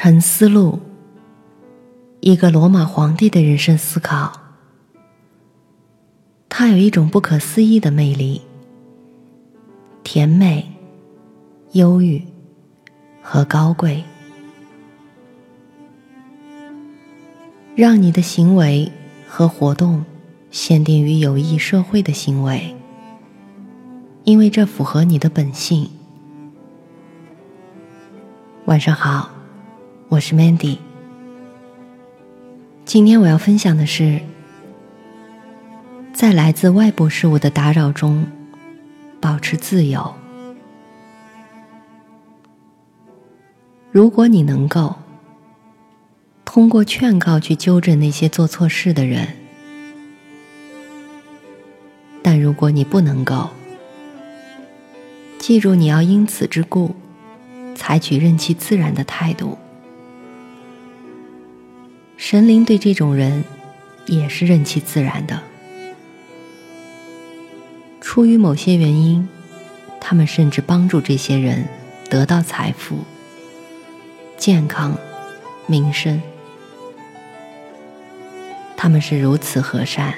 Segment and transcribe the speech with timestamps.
[0.00, 0.78] 沉思录，
[2.20, 4.30] 一个罗马皇帝的人生思考。
[6.48, 8.40] 它有一种不可思议的魅力，
[10.04, 10.72] 甜美、
[11.72, 12.22] 忧郁
[13.20, 14.04] 和高贵，
[17.74, 18.92] 让你的行为
[19.26, 20.04] 和活动
[20.52, 22.72] 限定于有益社会的行为，
[24.22, 25.90] 因为这符合你的本性。
[28.66, 29.37] 晚上好。
[30.10, 30.78] 我是 Mandy，
[32.86, 34.18] 今天我要分享的是，
[36.14, 38.26] 在来自外部事物的打扰中，
[39.20, 40.14] 保持自由。
[43.92, 44.96] 如果你能够
[46.42, 49.28] 通过劝告去纠正那些做错事的人，
[52.22, 53.50] 但如果你不能够，
[55.38, 56.96] 记住你要因此之故，
[57.74, 59.58] 采取任其自然的态度。
[62.18, 63.44] 神灵对这种人
[64.06, 65.40] 也是任其自然的。
[68.00, 69.26] 出于某些原因，
[70.00, 71.64] 他们甚至帮助这些人
[72.10, 72.98] 得到财富、
[74.36, 74.98] 健康、
[75.66, 76.20] 名声。
[78.76, 80.14] 他们是如此和善，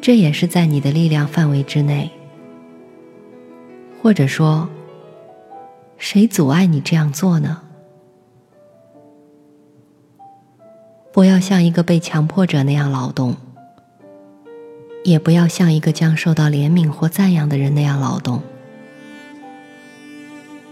[0.00, 2.10] 这也是在你的力量范围之内。
[4.02, 4.68] 或者说，
[5.98, 7.60] 谁阻碍你这样做呢？
[11.14, 13.36] 不要像一个被强迫者那样劳动，
[15.04, 18.42] 也不要像一个将受到怜悯或赞扬的人那样劳动，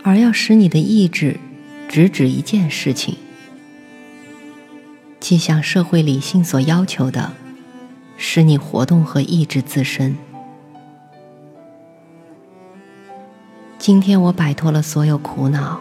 [0.02, 1.38] 而要使你的意志
[1.88, 3.18] 直指一件事情，
[5.20, 7.30] 即像社会理性所要求的，
[8.16, 10.16] 使你活动和意志自身。
[13.78, 15.80] 今天我摆脱了所有苦恼。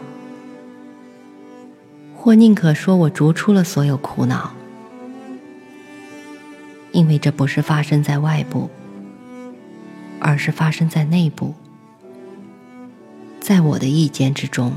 [2.22, 4.52] 或宁可说，我逐出了所有苦恼，
[6.92, 8.70] 因为这不是发生在外部，
[10.20, 11.52] 而是发生在内部，
[13.40, 14.72] 在我的意见之中。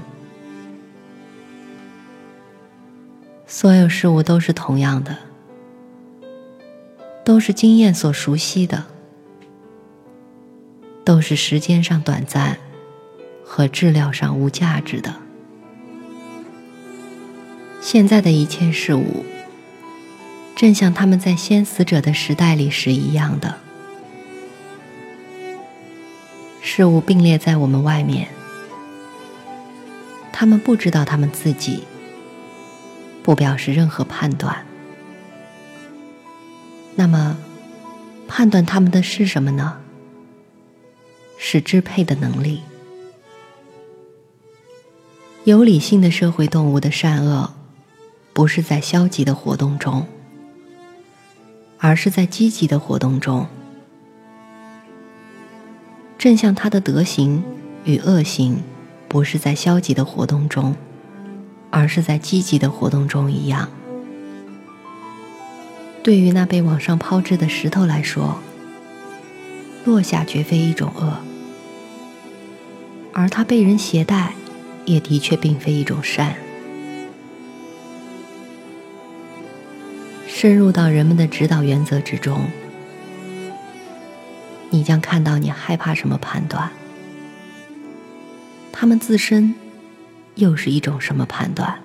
[3.46, 5.16] 所有事物都是同样的，
[7.24, 8.86] 都是经验所熟悉的，
[11.04, 12.58] 都是时间上短暂
[13.44, 15.25] 和质量上无价值的。
[17.86, 19.24] 现在的一切事物，
[20.56, 23.60] 正像他们在先死者的时代里是一样的。
[26.64, 28.30] 事物并列在我们外面，
[30.34, 31.84] 他们不知道他们自己，
[33.22, 34.66] 不表示任何判断。
[36.96, 37.38] 那么，
[38.28, 39.78] 判断他们的是什么呢？
[41.38, 42.64] 是支配的能力。
[45.44, 47.54] 有理性的社会动物的善恶。
[48.36, 50.06] 不是在消极的活动中，
[51.78, 53.48] 而是在积极的活动中。
[56.18, 57.42] 正像他的德行
[57.86, 58.62] 与恶行，
[59.08, 60.76] 不是在消极的活动中，
[61.70, 63.70] 而是在积极的活动中一样。
[66.04, 68.38] 对于那被往上抛掷的石头来说，
[69.86, 71.20] 落下绝非一种恶，
[73.14, 74.34] 而它被人携带，
[74.84, 76.36] 也的确并非一种善。
[80.38, 82.46] 深入到人们的指导原则之中，
[84.70, 86.70] 你将看到你害怕什么判断，
[88.70, 89.56] 他们自身
[90.36, 91.80] 又是一种什么判断。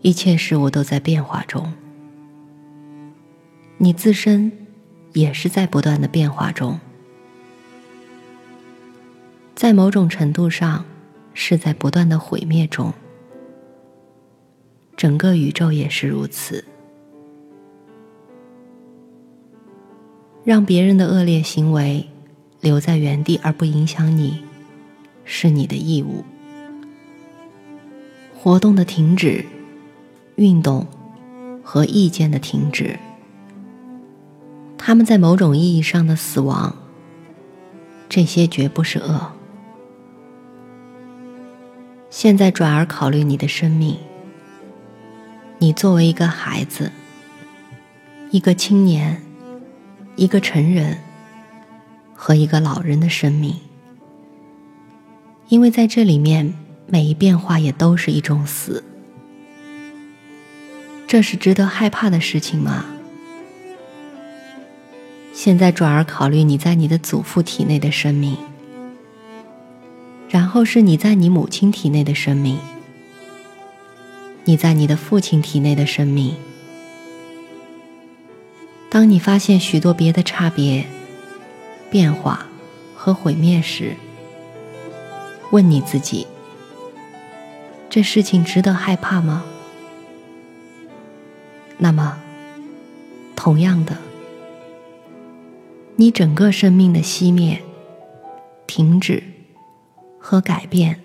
[0.00, 1.72] 一切事物都在变化中，
[3.76, 4.50] 你自身
[5.12, 6.80] 也是在不断的变化中，
[9.54, 10.84] 在某种程度上
[11.34, 12.92] 是在不断的毁灭中。
[15.00, 16.62] 整个宇宙也是如此。
[20.44, 22.06] 让别人的恶劣行为
[22.60, 24.44] 留在原地而不影响你，
[25.24, 26.22] 是你的义务。
[28.36, 29.42] 活动的停止、
[30.34, 30.86] 运动
[31.62, 32.98] 和意见的停止，
[34.76, 36.76] 他们在某种意义上的死亡，
[38.06, 39.32] 这些绝不是恶。
[42.10, 43.96] 现在转而考虑你的生命。
[45.62, 46.90] 你作为一个孩子、
[48.30, 49.20] 一个青年、
[50.16, 50.96] 一个成人
[52.14, 53.54] 和一个老人的生命，
[55.48, 56.54] 因为在这里面，
[56.86, 58.82] 每一变化也都是一种死。
[61.06, 62.86] 这是值得害怕的事情吗？
[65.34, 68.34] 现在转而考虑你在你的祖父体内的生命，
[70.30, 72.58] 然后是你在你母亲体内的生命，
[74.50, 76.34] 你在你的父亲体内的生命。
[78.90, 80.84] 当你发现许多别的差别、
[81.88, 82.48] 变化
[82.96, 83.94] 和毁灭时，
[85.52, 86.26] 问你自己：
[87.88, 89.44] 这事情值得害怕吗？
[91.78, 92.20] 那么，
[93.36, 93.96] 同样的，
[95.94, 97.62] 你整个生命的熄灭、
[98.66, 99.22] 停止
[100.18, 101.00] 和改变，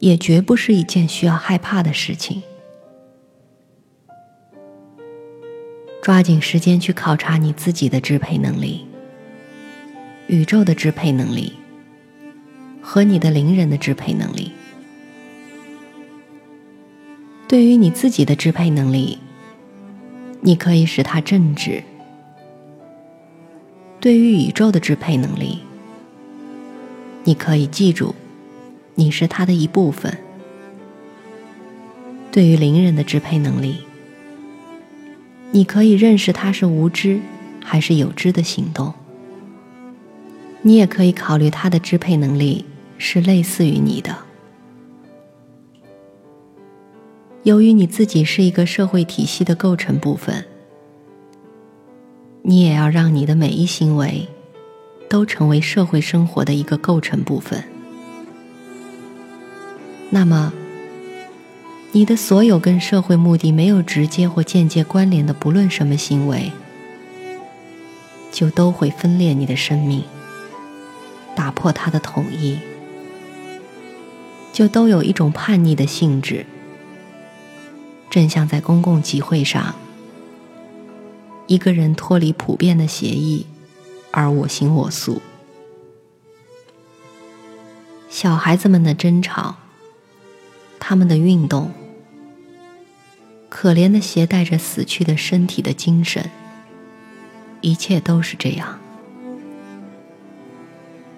[0.00, 2.42] 也绝不是一件需要害怕的事情。
[6.02, 8.86] 抓紧时间去考察你自己的支配能力、
[10.26, 11.52] 宇宙的支配能力
[12.80, 14.50] 和你的灵人的支配能力。
[17.46, 19.18] 对于你自己的支配能力，
[20.40, 21.82] 你可以使它正直；
[24.00, 25.58] 对于宇宙的支配能力，
[27.24, 28.14] 你可以记住，
[29.00, 30.12] 你是他的一部分；
[32.30, 33.78] 对于灵人的支配能力，
[35.52, 37.18] 你可以认识他是无知
[37.64, 38.92] 还是有知的行动。
[40.60, 42.66] 你也可以考虑他的支配能力
[42.98, 44.14] 是类似于你的。
[47.44, 50.44] 由于你自己是一个社会体系的构成部分，
[52.42, 54.28] 你也要让你的每一行为
[55.08, 57.64] 都成为社会生活的一个构成部分。
[60.10, 60.52] 那么。
[61.92, 66.52] 你的所有跟社会目的没有直接或间接关联的，不论什么行为，
[68.30, 70.04] 就都会分裂你的生命，
[71.34, 72.60] 打破它的统一，
[74.52, 76.46] 就都有一种叛逆的性质，
[78.08, 79.74] 正像在公共集会上，
[81.48, 83.46] 一个人脱离普遍的协议
[84.12, 85.20] 而我行我素，
[88.08, 89.56] 小孩子们的争吵，
[90.80, 91.70] 他们的运动。
[93.48, 96.30] 可怜的携带着死去的身体的精神，
[97.60, 98.78] 一切都是这样。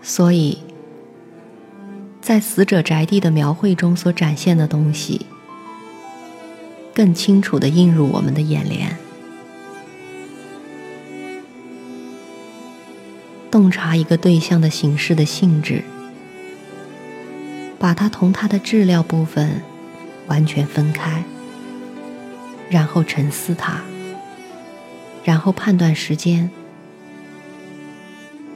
[0.02, 0.58] 所以，
[2.20, 5.26] 在死者宅地的描绘中所展现的东西，
[6.94, 8.96] 更清楚的映入我们的眼帘。
[13.50, 15.84] 洞察一个对象的形式的性质，
[17.82, 19.60] 把它同它的质料部分
[20.28, 21.24] 完全分开。
[22.70, 23.80] 然后沉思它，
[25.24, 26.48] 然后判断时间，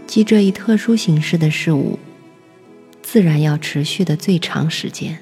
[0.06, 1.98] 即这一特殊形式的事物，
[3.02, 5.18] 自然要持续的最长时间。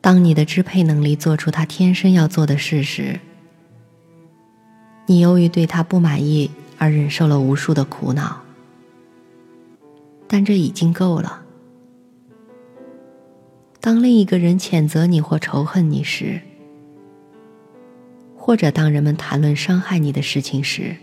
[0.00, 3.20] 当你的支配能力做出他天生要做的事时，
[5.04, 8.40] 你由于对他不满意而忍受了无数的苦恼，
[10.28, 11.42] 但这已经够了。
[13.80, 16.40] 当另一个人谴责你或仇恨你时，
[18.36, 20.96] 或者当人们谈论伤害你的事情时，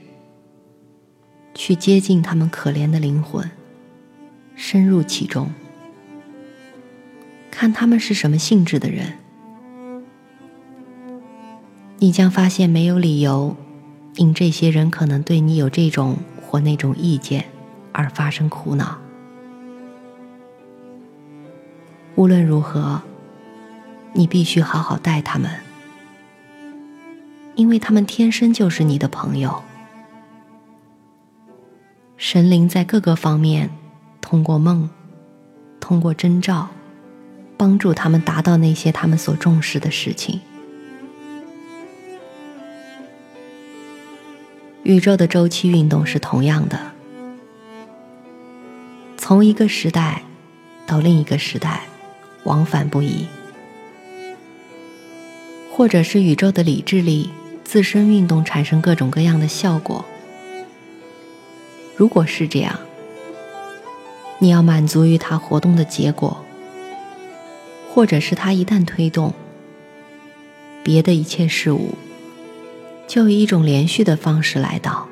[1.53, 3.49] 去接近他们可怜的灵魂，
[4.55, 5.49] 深入其中，
[7.49, 9.13] 看他们是什么性质的人，
[11.99, 13.55] 你将发现没有理由
[14.15, 17.45] 因这些人可能对你有这种或那种意见
[17.93, 18.99] 而发生苦恼。
[22.15, 23.01] 无论如何，
[24.13, 25.51] 你必须好好待他们，
[27.55, 29.63] 因为他们天生就是你的朋友。
[32.15, 33.69] 神灵在各个方面，
[34.21, 34.89] 通过梦，
[35.81, 36.69] 通过征兆，
[37.57, 40.39] 帮助他们达到那些他们所重视的事情。
[44.83, 46.79] 宇宙的周期运动是同样的，
[49.17, 50.23] 从一个时代
[50.87, 51.81] 到另一个时代。
[52.45, 53.27] 往返不已，
[55.71, 57.29] 或者是宇宙的理智力
[57.63, 60.05] 自身运动产生各种各样的效果。
[61.95, 62.79] 如果是这样，
[64.39, 66.43] 你要满足于它活动的结果，
[67.93, 69.33] 或者是它一旦推动，
[70.83, 71.95] 别的一切事物
[73.07, 75.07] 就以一种连续的方式来到。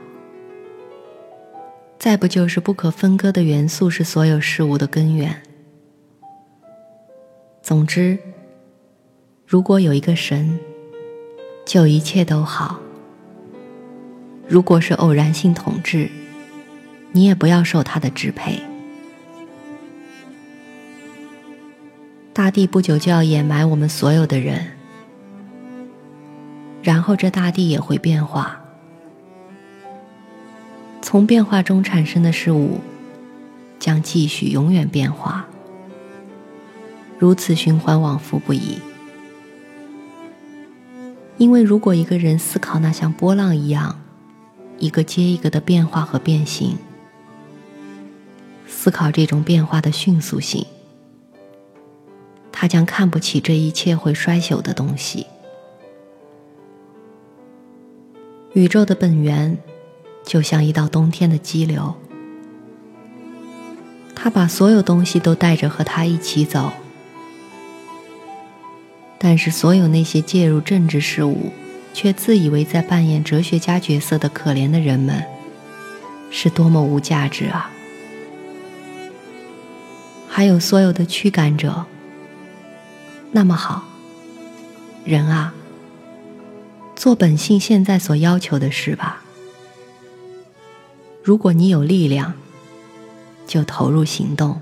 [1.98, 5.42] 再不就是不可分割的元素是所有事物的根源。
[7.64, 8.20] 总之，
[9.48, 10.60] 如果有一个神，
[11.66, 12.78] 就一切都好。
[14.50, 16.10] 如果是偶然性统治，
[17.14, 18.62] 你也不要受他的支配。
[22.34, 24.74] 大地不久就要掩埋我们所有的人，
[26.82, 28.60] 然后这大地也会变化。
[31.02, 32.82] 从变化中产生的事物，
[33.80, 35.48] 将继续永远变化，
[37.24, 38.80] 如此循环往复不已。
[41.38, 43.98] 因为如果一个人思考那像波浪一样，
[44.78, 46.76] 一个接一个的变化和变形，
[48.68, 50.66] 思考这种变化的迅速性，
[52.52, 55.26] 他将看不起这一切会衰朽的东西。
[58.52, 59.58] 宇宙的本源，
[60.26, 61.96] 就像一道冬天的激流，
[64.14, 66.74] 它把所有东西都带着和它一起走。
[69.26, 71.54] 但是，所有那些介入政治事务，
[71.94, 75.24] 却自以为在扮演哲学家角色的可怜的人们，
[76.30, 77.72] 是多么无价值啊！
[80.28, 81.86] 还有所有的驱赶者，
[83.32, 83.86] 那么好，
[85.06, 85.54] 人啊！
[86.94, 89.24] 做本性现在所要求的事吧。
[91.24, 92.34] 如果你有力量，
[93.48, 94.62] 就投入行动。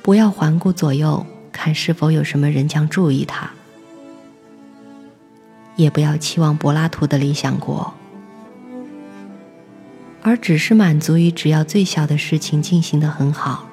[0.00, 3.50] 不要环顾左右，看是否有什么人将注意他。
[5.76, 7.94] 也不要期望柏拉图的理想国，
[10.22, 13.66] 而只是满足于只要最小的事情进行的很好。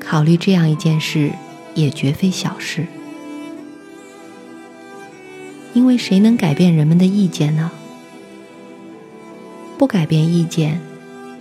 [0.00, 1.32] 考虑这样一件事，
[1.74, 2.86] 也绝非小事。
[5.74, 7.70] 因为谁能改变人们的意见呢？
[9.76, 10.80] 不改变意见，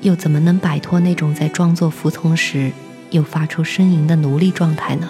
[0.01, 2.71] 又怎么能摆脱那种在装作服从时
[3.11, 5.09] 又发出呻吟的奴隶状态呢？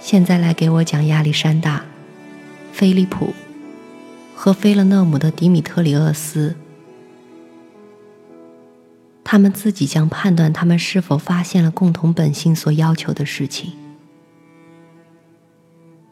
[0.00, 1.84] 现在来给我讲亚历山大、
[2.72, 3.34] 菲利普
[4.34, 6.56] 和菲勒勒姆的迪米特里厄斯，
[9.22, 13.74] 他们自己将判断他们是否发现了共同本性所要求的事情。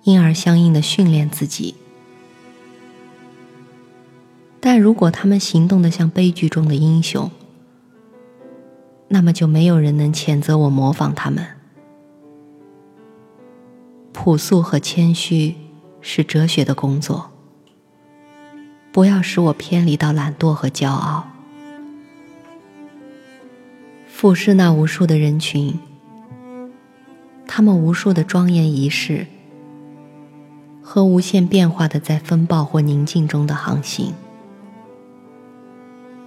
[0.04, 1.74] 因而相应的训练自己，
[4.60, 7.30] 但如果他们行动的像悲剧中的英雄，
[9.08, 11.46] 那么就没有人能谴责我模仿他们。
[14.12, 15.54] 朴素和谦虚
[16.00, 17.30] 是哲学的工作，
[18.92, 21.28] 不要使我偏离到懒惰和骄傲。
[24.06, 25.78] 俯视那无数的人群，
[27.46, 29.26] 他们无数的庄严仪式。
[30.80, 34.14] 和无限变化的在风暴或宁静中的航行，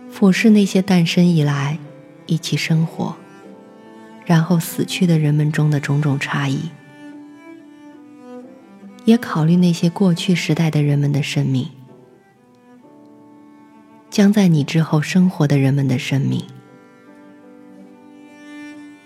[0.07, 1.79] 俯视那些诞生以来
[2.25, 3.15] 一起生活，
[4.25, 6.69] 然后死去的人们中的种种差异，
[9.05, 11.69] 也考虑那些过去时代的人们的生命，
[14.09, 16.45] 将在你之后生活的人们的生命，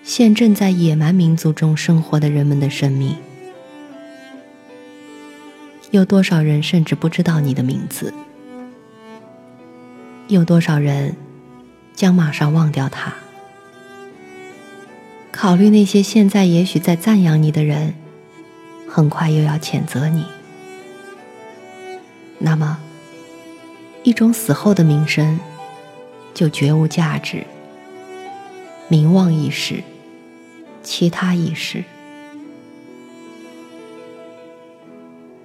[0.03, 3.15] 现正在野蛮民族中生活的人们的生命。
[5.91, 8.13] 有多少人甚至不知道你的名字？
[10.27, 11.15] 有多少人
[11.95, 13.13] 将马上忘掉他？
[15.31, 17.93] 考虑那些现在也许在赞扬你的人，
[18.87, 20.25] 很快又要谴责你。
[22.37, 22.77] 那么，
[24.03, 25.39] 一种死后的名声
[26.33, 27.45] 就绝无价值。
[28.87, 29.83] 名望易逝，
[30.83, 31.83] 其他易逝。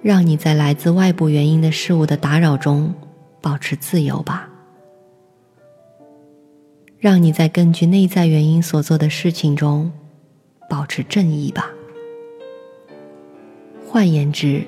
[0.03, 2.93] 让你在来自外部原因的事物的打扰中
[3.41, 4.50] 保持自由吧。
[7.01, 9.91] 让你在根据内在原因所做的事情中
[10.69, 11.71] 保持正义吧。
[13.87, 14.63] 换言之，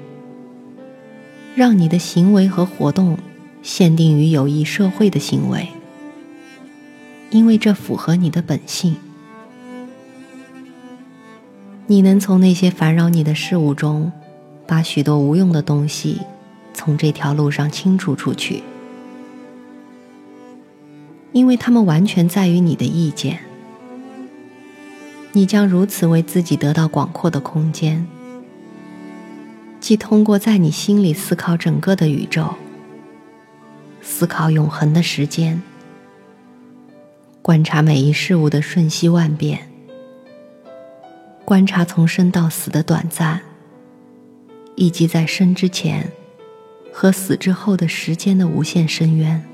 [1.56, 3.20] 让你的行为和活动
[3.62, 5.68] 限定于有益社会的行为，
[7.30, 8.96] 因为这符合你的本性。
[11.86, 14.12] 你能从那些烦扰你的事物中。
[14.66, 16.22] 把许多无用的东西
[16.74, 18.63] 从这条路上清除出去，
[21.34, 23.40] 因为他们完全在于你的意见。
[25.34, 28.08] 你将如此为自己得到广阔的空间，
[29.82, 32.54] 既通过在你心里思考整个的宇宙，
[34.02, 35.62] 思考永恒的时间，
[37.42, 39.68] 观察每一事物的瞬息万变，
[41.44, 43.42] 观察从生到死的短暂。
[44.75, 46.12] 以及在生之前
[46.92, 49.52] 和死之后的时间的无限深渊。